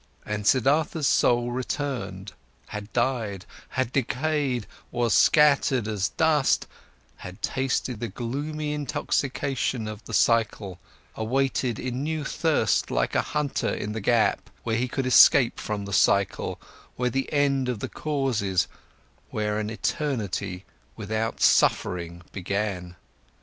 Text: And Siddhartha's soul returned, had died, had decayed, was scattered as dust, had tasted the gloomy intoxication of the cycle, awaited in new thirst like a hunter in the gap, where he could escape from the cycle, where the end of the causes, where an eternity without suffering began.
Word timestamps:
And 0.25 0.47
Siddhartha's 0.47 1.05
soul 1.05 1.51
returned, 1.51 2.33
had 2.69 2.91
died, 2.91 3.45
had 3.69 3.91
decayed, 3.93 4.65
was 4.89 5.13
scattered 5.13 5.87
as 5.87 6.09
dust, 6.09 6.65
had 7.17 7.39
tasted 7.43 7.99
the 7.99 8.07
gloomy 8.07 8.73
intoxication 8.73 9.87
of 9.87 10.03
the 10.05 10.13
cycle, 10.15 10.79
awaited 11.15 11.77
in 11.77 12.01
new 12.01 12.25
thirst 12.25 12.89
like 12.89 13.13
a 13.13 13.21
hunter 13.37 13.69
in 13.69 13.91
the 13.91 14.01
gap, 14.01 14.49
where 14.63 14.75
he 14.75 14.87
could 14.87 15.05
escape 15.05 15.59
from 15.59 15.85
the 15.85 15.93
cycle, 15.93 16.59
where 16.95 17.11
the 17.11 17.31
end 17.31 17.69
of 17.69 17.77
the 17.79 17.87
causes, 17.87 18.67
where 19.29 19.59
an 19.59 19.69
eternity 19.69 20.65
without 20.95 21.39
suffering 21.41 22.23
began. 22.31 22.95